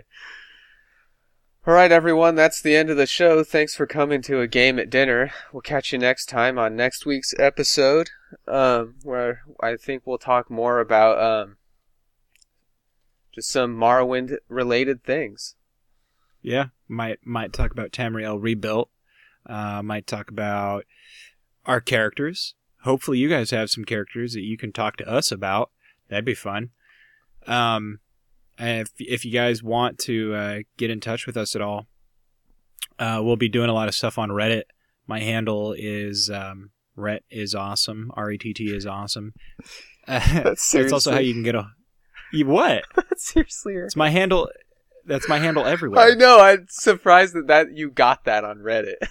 [1.66, 3.44] All right, everyone, that's the end of the show.
[3.44, 5.32] Thanks for coming to a game at dinner.
[5.52, 8.08] We'll catch you next time on next week's episode,
[8.46, 11.56] um, where I think we'll talk more about um,
[13.34, 15.56] just some Morrowind related things.
[16.40, 18.90] Yeah, might might talk about Tamriel rebuilt.
[19.46, 20.84] Uh, might talk about
[21.64, 22.54] our characters.
[22.82, 25.70] Hopefully, you guys have some characters that you can talk to us about.
[26.08, 26.70] That'd be fun.
[27.46, 28.00] Um,
[28.58, 31.86] if if you guys want to uh, get in touch with us at all,
[32.98, 34.64] uh, we'll be doing a lot of stuff on Reddit.
[35.06, 38.10] My handle is um, Rhett is awesome.
[38.14, 39.32] R E T T is awesome.
[40.06, 41.70] That's That's also how you can get a.
[42.32, 42.84] You what?
[43.16, 43.74] seriously.
[43.74, 44.50] It's my handle.
[45.08, 46.06] That's my handle everywhere.
[46.06, 46.38] I know.
[46.38, 48.96] I'm surprised that, that you got that on Reddit.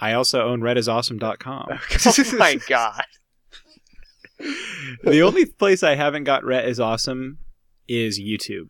[0.00, 1.68] I also own rhettisawesome.com.
[1.70, 3.04] oh my god.
[5.02, 7.38] the only place I haven't got Rhett is awesome
[7.88, 8.68] is YouTube,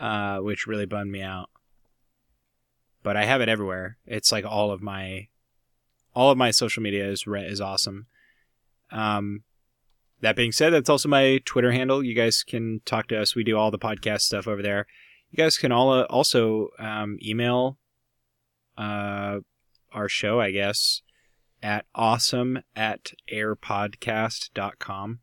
[0.00, 1.50] uh, which really bummed me out.
[3.02, 3.98] But I have it everywhere.
[4.06, 5.28] It's like all of my,
[6.14, 8.06] all of my social media is Rhett is awesome.
[8.90, 9.42] Um,
[10.20, 12.02] that being said, that's also my Twitter handle.
[12.02, 13.34] You guys can talk to us.
[13.34, 14.86] We do all the podcast stuff over there.
[15.30, 17.78] You guys can all uh, also um, email
[18.76, 19.38] uh,
[19.92, 21.02] our show, I guess,
[21.62, 25.20] at awesome at airpodcast.com.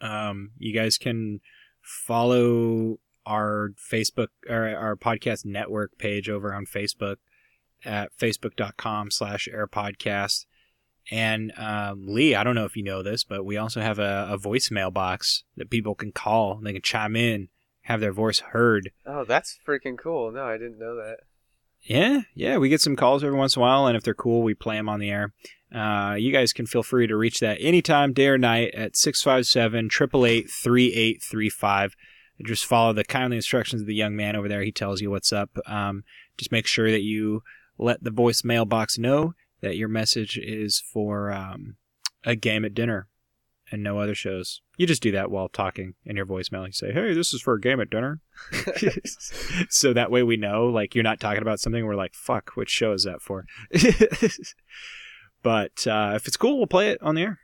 [0.00, 1.40] Um, you guys can
[1.82, 7.16] follow our Facebook or our podcast network page over on Facebook
[7.84, 10.46] at facebook.com slash airpodcast.
[11.10, 14.28] And um, Lee, I don't know if you know this, but we also have a,
[14.30, 16.60] a voicemail box that people can call.
[16.62, 17.48] They can chime in,
[17.82, 18.90] have their voice heard.
[19.06, 20.32] Oh, that's freaking cool.
[20.32, 21.18] No, I didn't know that.
[21.82, 24.42] Yeah, yeah, we get some calls every once in a while, and if they're cool,
[24.42, 25.34] we play them on the air.
[25.74, 29.86] Uh, you guys can feel free to reach that anytime, day or night, at 657
[29.86, 31.94] 888 3835.
[32.46, 34.62] Just follow the kindly instructions of the young man over there.
[34.62, 35.50] He tells you what's up.
[35.66, 36.04] Um,
[36.38, 37.42] just make sure that you
[37.76, 39.34] let the voicemail box know
[39.64, 41.76] that your message is for um,
[42.22, 43.08] a game at dinner.
[43.72, 44.60] and no other shows.
[44.76, 46.66] You just do that while talking in your voicemail.
[46.66, 48.20] You say, "Hey, this is for a game at dinner,"
[49.70, 51.84] so that way we know, like, you're not talking about something.
[51.84, 53.46] We're like, "Fuck, which show is that for?"
[55.42, 57.38] but uh, if it's cool, we'll play it on the air.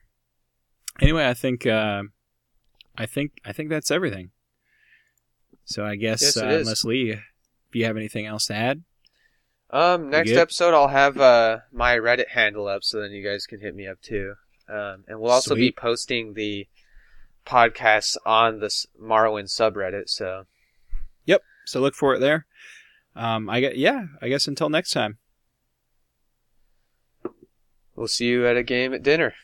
[1.00, 2.02] Anyway, I think, uh,
[2.98, 4.30] I think, I think that's everything.
[5.64, 7.20] So I guess, Yes, uh, unless Lee, if
[7.72, 8.82] you have anything else to add,
[9.72, 13.60] Um, next episode I'll have uh my Reddit handle up, so then you guys can
[13.60, 14.34] hit me up too.
[14.68, 16.66] Um, and we'll also be posting the
[17.46, 20.08] podcasts on the s- Morrowind subreddit.
[20.08, 20.44] So
[21.24, 21.42] yep.
[21.66, 22.46] so look for it there.
[23.16, 25.18] Um, I get, yeah, I guess until next time.
[27.96, 29.34] we'll see you at a game at dinner.